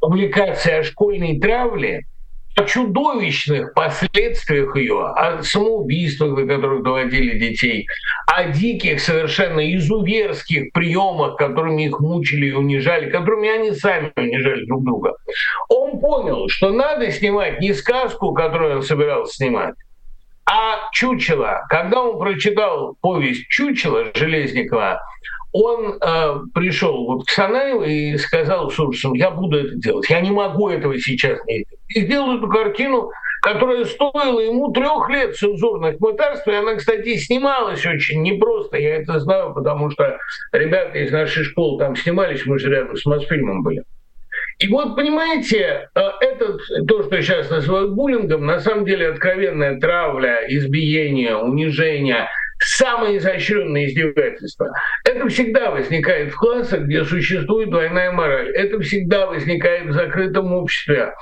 [0.00, 2.04] публикаций о школьной травле,
[2.56, 7.86] о чудовищных последствиях ее, о самоубийствах, до которых доводили детей,
[8.26, 14.84] о диких, совершенно изуверских приемах, которыми их мучили и унижали, которыми они сами унижали друг
[14.84, 15.16] друга.
[15.68, 19.74] Он понял, что надо снимать не сказку, которую он собирался снимать,
[20.46, 21.62] а чучело.
[21.68, 25.00] Когда он прочитал повесть «Чучело» Железникова,
[25.54, 30.32] он э, пришел вот к Санаеву и сказал Сурсину, я буду это делать, я не
[30.32, 31.80] могу этого сейчас не делать.
[31.90, 37.86] И сделал эту картину, которая стоила ему трех лет цензурных мытарств, и она, кстати, снималась
[37.86, 40.18] очень непросто, я это знаю, потому что
[40.50, 43.84] ребята из нашей школы там снимались, мы же рядом с Мосфильмом были.
[44.58, 50.46] И вот, понимаете, э, этот, то, что сейчас называют буллингом, на самом деле откровенная травля,
[50.48, 54.70] избиение, унижение, самые изощренные издевательства.
[55.04, 58.50] Это всегда возникает в классах, где существует двойная мораль.
[58.50, 61.12] Это всегда возникает в закрытом обществе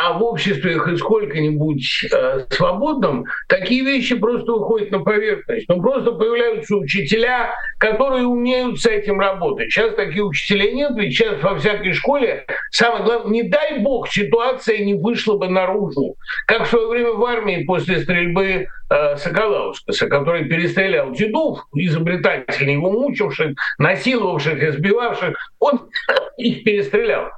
[0.00, 5.68] а в обществе хоть сколько-нибудь э, свободном, такие вещи просто выходят на поверхность.
[5.68, 9.72] Ну, просто появляются учителя, которые умеют с этим работать.
[9.72, 14.78] Сейчас таких учителей нет, ведь сейчас во всякой школе самое главное, не дай бог, ситуация
[14.84, 16.14] не вышла бы наружу.
[16.46, 22.92] Как в свое время в армии после стрельбы э, Соколаускаса, который перестрелял дедов, изобретателей, его
[22.92, 25.88] мучивших, насиловавших, избивавших, он
[26.36, 27.30] их перестрелял.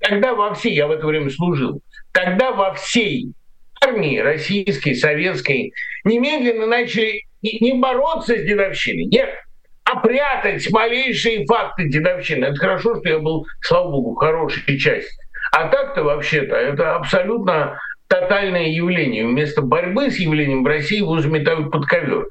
[0.00, 1.80] Тогда во всей, я в это время служил,
[2.12, 3.32] тогда во всей
[3.82, 5.72] армии российской, советской
[6.04, 9.30] немедленно начали не бороться с дедовщиной, нет,
[9.84, 12.46] а прятать малейшие факты дедовщины.
[12.46, 15.14] Это хорошо, что я был, слава богу, хорошей части.
[15.52, 17.78] А так-то вообще-то это абсолютно
[18.08, 19.26] тотальное явление.
[19.26, 22.26] Вместо борьбы с явлением в России его заметают под ковер.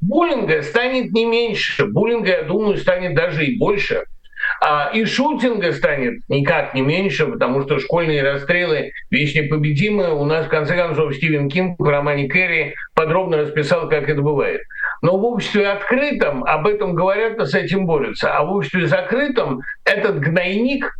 [0.00, 4.04] Буллинга станет не меньше, буллинга, я думаю, станет даже и больше–
[4.60, 10.10] а, и шутинга станет никак не меньше, потому что школьные расстрелы вещь непобедимая.
[10.10, 14.60] У нас, в конце концов, Стивен Кинг в романе Кэрри подробно расписал, как это бывает.
[15.00, 18.36] Но в обществе открытом об этом говорят, и с этим борются.
[18.36, 20.92] А в обществе закрытом этот гнойник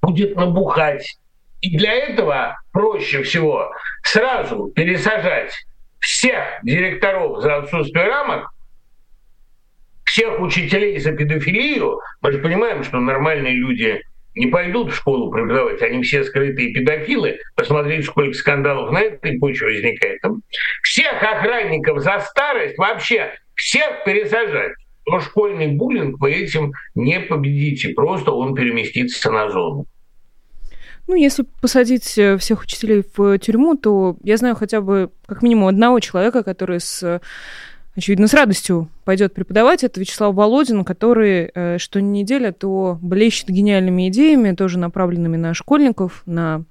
[0.00, 1.16] будет набухать.
[1.60, 3.70] И для этого проще всего
[4.02, 5.54] сразу пересажать
[6.00, 8.50] всех директоров за отсутствие рамок
[10.04, 14.02] всех учителей за педофилию, мы же понимаем, что нормальные люди
[14.34, 17.38] не пойдут в школу преподавать, они все скрытые педофилы.
[17.54, 20.20] Посмотрите, сколько скандалов на этой почве возникает.
[20.82, 24.72] Всех охранников за старость вообще всех пересажать.
[25.06, 29.86] Но школьный буллинг вы этим не победите, просто он переместится на зону.
[31.08, 35.66] Ну, если посадить э, всех учителей в тюрьму, то я знаю хотя бы как минимум
[35.66, 37.20] одного человека, который с
[37.96, 39.84] очевидно, с радостью пойдет преподавать.
[39.84, 46.22] Это Вячеслав Володин, который э, что неделя, то блещет гениальными идеями, тоже направленными на школьников,
[46.26, 46.64] на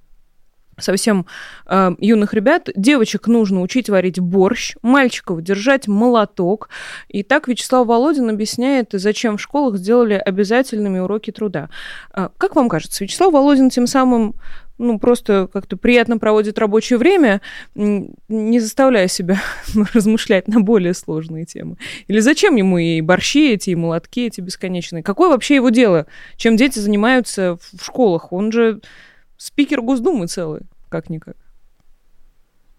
[0.81, 1.25] совсем
[1.67, 2.69] э, юных ребят.
[2.75, 6.69] Девочек нужно учить варить борщ, мальчиков держать молоток.
[7.07, 11.69] И так Вячеслав Володин объясняет, зачем в школах сделали обязательными уроки труда.
[12.13, 14.35] Э, как вам кажется, Вячеслав Володин тем самым
[14.81, 17.41] ну, просто как-то приятно проводит рабочее время,
[17.75, 19.39] не заставляя себя
[19.93, 21.77] размышлять на более сложные темы?
[22.07, 25.03] Или зачем ему и борщи эти, и молотки эти бесконечные?
[25.03, 26.07] Какое вообще его дело?
[26.35, 28.33] Чем дети занимаются в школах?
[28.33, 28.81] Он же
[29.37, 31.35] спикер Госдумы целый, как-никак.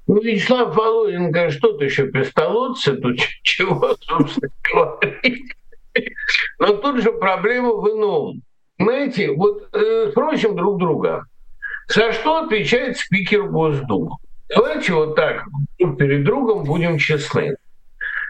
[0.08, 5.44] Ну, Вячеслав Володин, конечно, тут еще пистолотцы, тут чего, собственно, говорить.
[6.58, 8.42] Но тут же проблема в ином.
[8.78, 11.26] Знаете, вот э, спросим друг друга,
[11.88, 14.16] за что отвечает спикер Госдумы?
[14.48, 15.44] Давайте вот так
[15.98, 17.56] перед другом будем честны.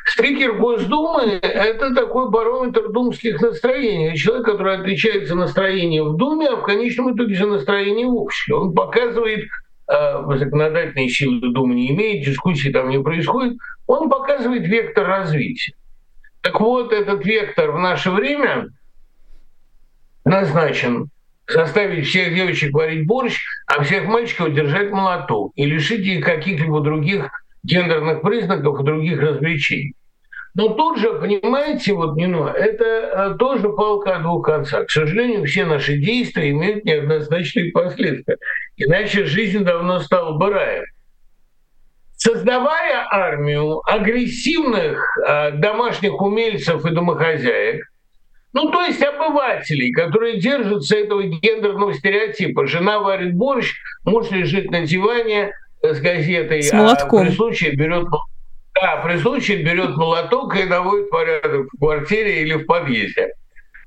[0.04, 4.16] Спикер Госдумы– это такой барометр думских настроений.
[4.16, 8.54] Человек, который отвечает за настроение в Думе, а в конечном итоге за настроение в обществе.
[8.54, 9.44] Он показывает,
[9.88, 15.74] э, законодательные силы Думы не имеет, дискуссии там не происходит, он показывает вектор развития.
[16.40, 18.68] Так вот, этот вектор в наше время
[20.24, 21.10] назначен
[21.48, 27.30] заставить всех девочек варить борщ, а всех мальчиков держать молоток и лишить их каких-либо других
[27.62, 29.94] гендерных признаков и других развлечений.
[30.54, 34.86] Но тут же, понимаете, вот не ну, это э, тоже палка о двух концах.
[34.86, 38.36] К сожалению, все наши действия имеют неоднозначные последствия.
[38.76, 40.84] Иначе жизнь давно стала бы раем.
[42.16, 47.86] Создавая армию агрессивных э, домашних умельцев и домохозяек,
[48.52, 52.66] ну, то есть обывателей, которые держатся этого гендерного стереотипа.
[52.66, 53.72] Жена варит борщ,
[54.04, 57.22] муж лежит на диване с газетой, с молотком.
[57.22, 58.06] а при случае берет
[58.74, 63.32] да, при случае берет молоток и наводит порядок в квартире или в подъезде.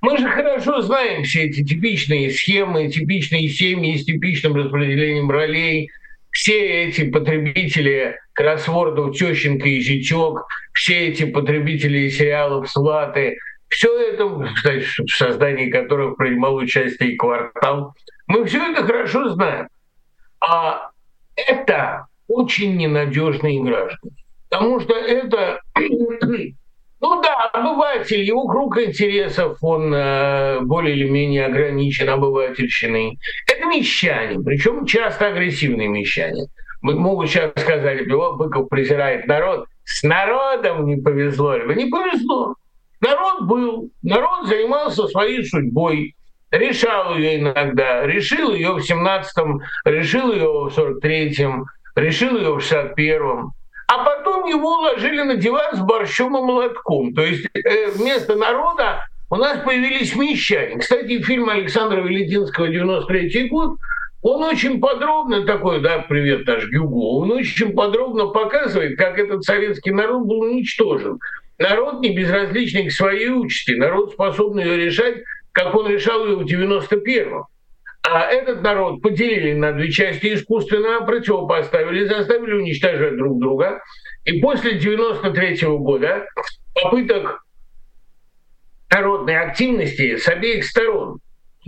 [0.01, 5.89] Мы же хорошо знаем все эти типичные схемы, типичные семьи с типичным распределением ролей,
[6.31, 13.37] все эти потребители кроссвордов «Тещенко и Зятёк», все эти потребители сериалов «Сваты»,
[13.69, 17.93] все это, кстати, в создании которых принимал участие и квартал,
[18.27, 19.67] мы все это хорошо знаем.
[20.39, 20.89] А
[21.35, 24.15] это очень ненадежные граждане.
[24.49, 25.59] Потому что это,
[27.01, 33.19] ну да, обыватель, его круг интересов, он э, более или менее ограничен обывательщиной.
[33.47, 36.47] Это мещане, причем часто агрессивные мещане.
[36.81, 39.67] Мы могут сейчас сказать, Быков презирает народ.
[39.83, 41.57] С народом не повезло.
[41.57, 42.55] Не повезло.
[43.05, 46.15] Народ был, народ занимался своей судьбой.
[46.51, 48.05] решал ее иногда.
[48.05, 53.51] Решил ее в 17-м, решил ее в 43-м, решил ее в 61-м.
[53.87, 57.13] А потом его уложили на диван с борщом и молотком.
[57.13, 60.79] То есть э, вместо народа у нас появились мещане.
[60.79, 63.77] Кстати, фильм Александра Велетинского «93 год»
[64.27, 69.91] Он очень подробно такой, да, привет наш Гюго, он очень подробно показывает, как этот советский
[69.91, 71.19] народ был уничтожен.
[71.57, 75.15] Народ не безразличный к своей участи, народ способный ее решать,
[75.51, 77.45] как он решал ее в 91-м.
[78.03, 83.81] А этот народ поделили на две части искусственно, противопоставили, заставили уничтожать друг друга.
[84.25, 86.25] И после 93 -го года
[86.75, 87.43] попыток
[88.91, 91.19] народной активности с обеих сторон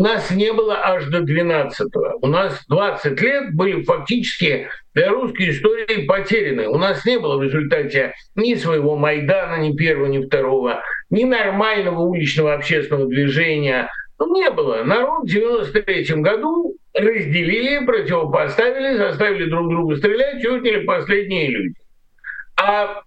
[0.04, 2.20] нас не было аж до 12-го.
[2.22, 6.68] У нас 20 лет были фактически для русской истории потеряны.
[6.68, 12.02] У нас не было в результате ни своего Майдана, ни первого, ни второго, ни нормального
[12.02, 13.90] уличного общественного движения.
[14.20, 14.84] Ну, не было.
[14.84, 21.76] Народ в 93 году разделили, противопоставили, заставили друг друга стрелять и отняли последние люди.
[22.56, 23.02] А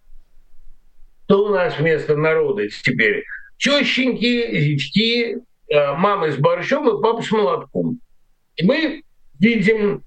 [1.25, 3.25] что у нас вместо народа теперь?
[3.59, 5.37] Тещеньки, зятьки,
[5.71, 8.01] мамы с борщом и папа с молотком.
[8.57, 9.03] И мы
[9.39, 10.03] видим,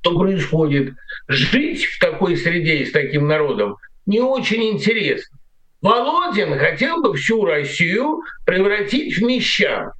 [0.00, 0.94] что происходит.
[1.28, 3.76] Жить в такой среде и с таким народом
[4.06, 5.38] не очень интересно.
[5.80, 9.92] Володин хотел бы всю Россию превратить в мещан.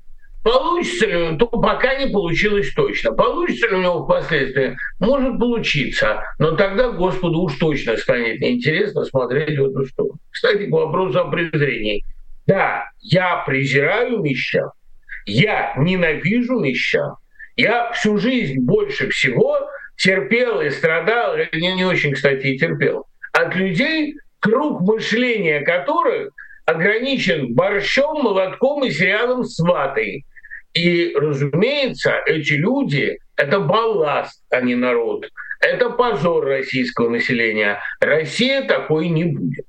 [0.45, 3.12] Получится ли он, то пока не получилось точно.
[3.12, 4.76] Получится ли у него впоследствии?
[4.99, 10.18] Может получиться, но тогда Господу уж точно станет неинтересно смотреть в эту сторону.
[10.30, 12.05] Кстати, к вопросу о презрении.
[12.47, 14.70] Да, я презираю мещан,
[15.26, 17.16] я ненавижу мещан.
[17.57, 19.59] Я всю жизнь больше всего
[19.97, 26.32] терпел и страдал, не, не очень, кстати, и терпел, от людей, круг мышления которых
[26.64, 30.24] ограничен борщом, молотком и сериалом «Сваты».
[30.74, 35.28] И, разумеется, эти люди— это балласт, а не народ.
[35.61, 37.78] Это позор российского населения.
[38.01, 39.66] Россия такой не будет.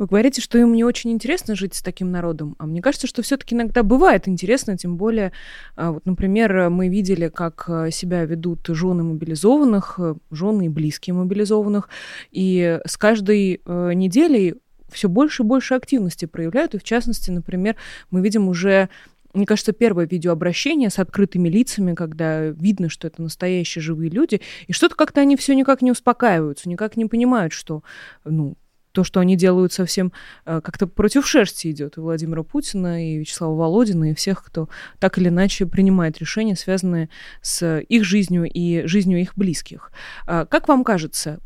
[0.00, 3.20] Вы говорите, что им не очень интересно жить с таким народом, а мне кажется, что
[3.20, 5.30] все-таки иногда бывает интересно, тем более,
[5.76, 11.12] а, вот, например, мы видели, как а, себя ведут жены мобилизованных, э, жены и близкие
[11.12, 11.90] мобилизованных,
[12.30, 14.54] и с каждой э, неделей
[14.90, 17.76] все больше и больше активности проявляют, и в частности, например,
[18.10, 18.88] мы видим уже
[19.34, 24.72] мне кажется, первое видеообращение с открытыми лицами, когда видно, что это настоящие живые люди, и
[24.72, 27.84] что-то как-то они все никак не успокаиваются, никак не понимают, что,
[28.24, 28.56] ну,
[28.92, 30.12] то, что они делают совсем
[30.44, 34.68] э, как-то против шерсти идет и Владимира Путина, и Вячеслава Володина, и всех, кто
[34.98, 37.08] так или иначе принимает решения, связанные
[37.42, 39.92] с их жизнью и жизнью их близких.
[40.26, 41.40] А как вам кажется,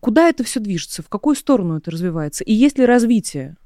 [0.00, 3.56] куда это все движется, в какую сторону это развивается, и есть ли развитие?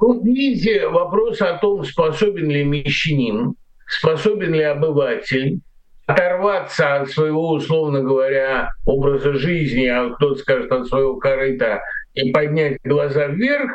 [0.00, 3.54] Ну, видите, вопрос о том, способен ли мещанин,
[3.86, 5.60] способен ли обыватель
[6.06, 11.80] оторваться от своего, условно говоря, образа жизни, а кто-то скажет от своего корыта,
[12.14, 13.70] и поднять глаза вверх,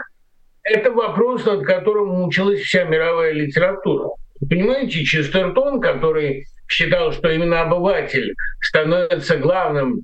[0.64, 4.10] это вопрос, над которым мучилась вся мировая литература.
[4.48, 10.04] Понимаете, Честертон, который считал, что именно обыватель становится главным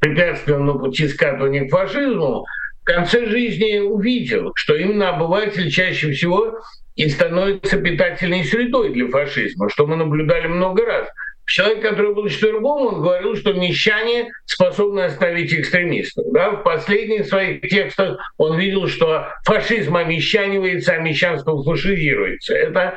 [0.00, 2.44] препятствием на пути скатывания к фашизму,
[2.82, 6.58] в конце жизни увидел, что именно обыватель чаще всего
[6.96, 11.08] и становится питательной средой для фашизма, что мы наблюдали много раз.
[11.46, 16.24] Человек, который был четвергом, он говорил, что мещане способны остановить экстремистов.
[16.32, 16.50] Да?
[16.52, 22.54] В последних своих текстах он видел, что фашизм омещанивается, а мещанство фашизируется.
[22.54, 22.96] Это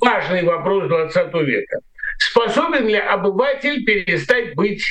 [0.00, 1.78] важный вопрос 20 века.
[2.18, 4.82] Способен ли обыватель перестать быть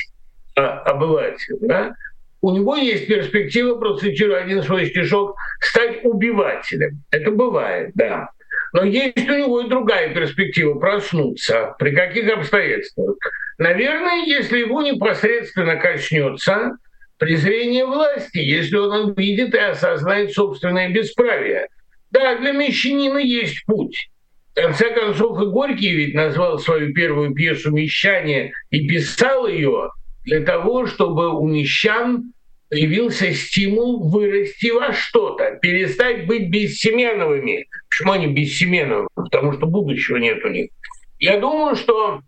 [0.56, 1.58] э, обывателем?
[1.62, 1.94] Да?
[2.40, 7.02] У него есть перспектива, процитирую один свой стишок, стать убивателем.
[7.10, 8.30] Это бывает, да.
[8.76, 11.74] Но есть у него и другая перспектива проснуться.
[11.78, 13.16] При каких обстоятельствах?
[13.56, 16.76] Наверное, если его непосредственно коснется
[17.16, 21.68] презрение власти, если он увидит и осознает собственное бесправие.
[22.10, 24.10] Да, для мещанина есть путь.
[24.52, 29.90] В конце концов, и Горький ведь назвал свою первую пьесу «Мещане» и писал ее
[30.26, 32.34] для того, чтобы у мещан
[32.76, 37.66] появился стимул вырасти во что-то, перестать быть бессеменовыми.
[37.88, 39.08] Почему они бессеменовые?
[39.14, 40.68] Потому что будущего нет у них.
[41.18, 42.20] Я думаю, что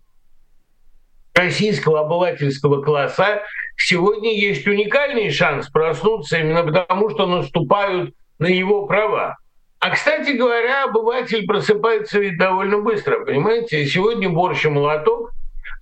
[1.35, 3.43] российского обывательского класса
[3.77, 9.37] сегодня есть уникальный шанс проснуться именно потому, что наступают на его права.
[9.81, 13.85] А, кстати говоря, обыватель просыпается ведь довольно быстро, понимаете?
[13.85, 15.31] Сегодня борщ и молоток,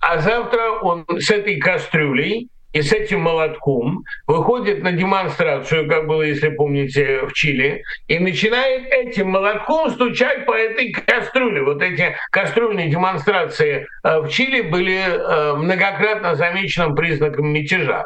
[0.01, 6.21] а завтра он с этой кастрюлей и с этим молотком выходит на демонстрацию, как было,
[6.21, 11.63] если помните, в Чили, и начинает этим молотком стучать по этой кастрюле.
[11.63, 18.05] Вот эти кастрюльные демонстрации э, в Чили были э, многократно замеченным признаком мятежа.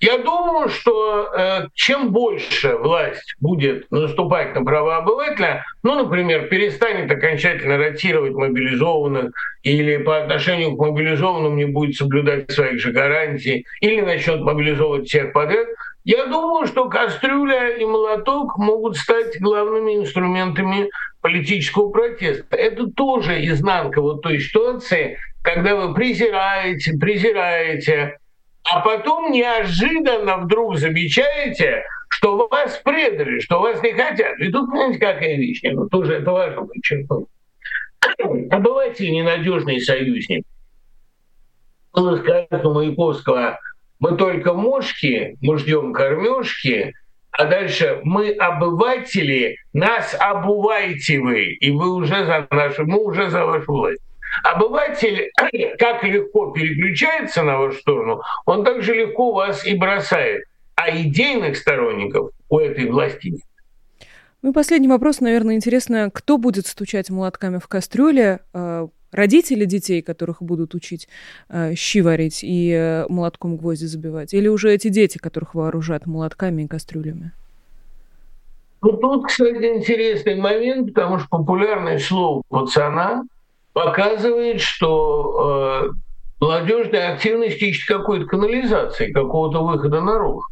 [0.00, 7.10] Я думаю, что э, чем больше власть будет наступать на права обывателя, ну, например, перестанет
[7.10, 9.30] окончательно ротировать мобилизованных
[9.62, 15.34] или по отношению к мобилизованным не будет соблюдать своих же гарантий, или начнет мобилизовывать всех
[15.34, 15.66] подряд,
[16.04, 20.88] я думаю, что кастрюля и молоток могут стать главными инструментами
[21.20, 22.56] политического протеста.
[22.56, 28.16] Это тоже изнанка вот той ситуации, когда вы презираете, презираете,
[28.72, 34.38] а потом неожиданно вдруг замечаете, что вас предали, что вас не хотят.
[34.38, 37.26] И тут, понимаете, какая вещь, ну, тоже это важно подчеркнуть.
[38.50, 40.44] Обыватель ненадежный союзник.
[41.92, 43.58] Было сказано у Маяковского,
[43.98, 46.94] мы только мошки, мы ждем кормежки,
[47.32, 53.44] а дальше мы обыватели, нас обувайте вы, и вы уже за нашу, мы уже за
[53.44, 54.02] вашу власть.
[54.42, 55.30] Обыватель
[55.78, 60.44] как легко переключается на вашу сторону, он также легко вас и бросает.
[60.74, 63.42] А идейных сторонников у этой власти нет.
[64.42, 68.40] Ну и последний вопрос, наверное, интересно, кто будет стучать молотками в кастрюле?
[68.54, 71.08] Э, родители детей, которых будут учить
[71.50, 74.32] э, щи варить и э, молотком гвозди забивать?
[74.32, 77.32] Или уже эти дети, которых вооружат молотками и кастрюлями?
[78.82, 83.24] Ну, тут, кстати, интересный момент, потому что популярное слово «пацана»
[83.72, 85.90] показывает, что э,
[86.40, 90.42] молодежная активность ищет какой-то канализации, какого-то выхода наружу.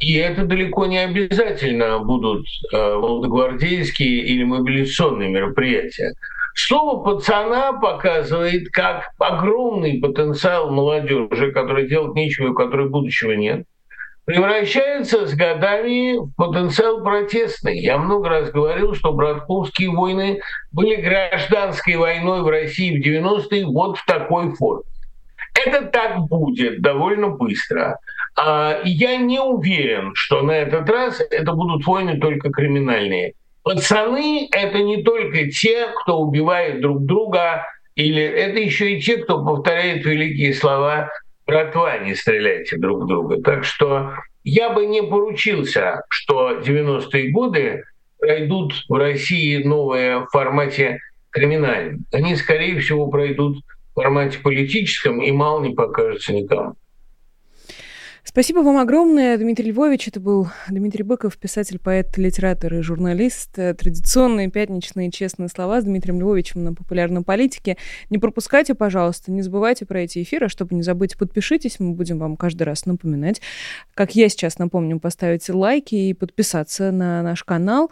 [0.00, 6.14] И это далеко не обязательно будут э, молодогвардейские или мобилизационные мероприятия.
[6.54, 13.66] Слово пацана показывает, как огромный потенциал молодежи, который делать нечего, у которой будущего нет,
[14.30, 17.80] превращается с годами в потенциал протестный.
[17.80, 23.98] Я много раз говорил, что братковские войны были гражданской войной в России в 90-е вот
[23.98, 24.84] в такой форме.
[25.66, 27.98] Это так будет довольно быстро.
[28.36, 33.34] А, я не уверен, что на этот раз это будут войны только криминальные.
[33.64, 37.66] Пацаны— это не только те, кто убивает друг друга,
[37.96, 41.10] или это еще и те, кто повторяет великие слова
[41.50, 43.42] «братва, не стреляйте друг друга».
[43.42, 47.84] Так что я бы не поручился, что 90-е годы
[48.18, 52.04] пройдут в России новые в формате криминальном.
[52.12, 53.58] Они, скорее всего, пройдут
[53.90, 56.74] в формате политическом и мало не покажется никому.
[58.30, 60.06] Спасибо вам огромное, Дмитрий Львович.
[60.06, 63.50] Это был Дмитрий Быков, писатель, поэт, литератор и журналист.
[63.54, 67.76] Традиционные пятничные честные слова с Дмитрием Львовичем на популярном политике.
[68.08, 70.48] Не пропускайте, пожалуйста, не забывайте про эти эфиры.
[70.48, 71.80] Чтобы не забыть, подпишитесь.
[71.80, 73.40] Мы будем вам каждый раз напоминать.
[73.94, 77.90] Как я сейчас напомню, поставить лайки и подписаться на наш канал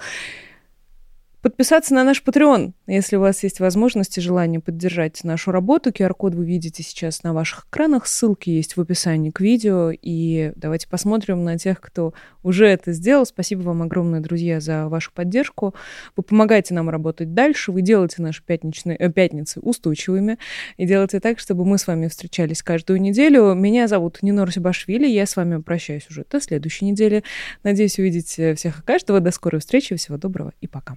[1.42, 5.90] подписаться на наш Patreon, если у вас есть возможность и желание поддержать нашу работу.
[5.90, 9.90] QR-код вы видите сейчас на ваших экранах, ссылки есть в описании к видео.
[9.92, 12.12] И давайте посмотрим на тех, кто
[12.42, 13.26] уже это сделал.
[13.26, 15.74] Спасибо вам огромное, друзья, за вашу поддержку.
[16.16, 20.38] Вы помогаете нам работать дальше, вы делаете наши пятничные, э, пятницы устойчивыми
[20.76, 23.54] и делаете так, чтобы мы с вами встречались каждую неделю.
[23.54, 27.22] Меня зовут Нинор Сибашвили, я с вами прощаюсь уже до следующей недели.
[27.62, 29.20] Надеюсь увидеть всех и каждого.
[29.20, 30.96] До скорой встречи, всего доброго и пока.